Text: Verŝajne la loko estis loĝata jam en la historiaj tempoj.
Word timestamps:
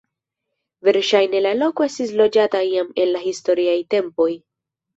Verŝajne 0.87 1.41
la 1.47 1.51
loko 1.59 1.85
estis 1.89 2.15
loĝata 2.23 2.63
jam 2.71 2.91
en 3.05 3.09
la 3.15 3.25
historiaj 3.29 3.79
tempoj. 3.97 4.31